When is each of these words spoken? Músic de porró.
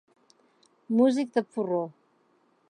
Músic 1.01 1.37
de 1.37 1.45
porró. 1.53 1.83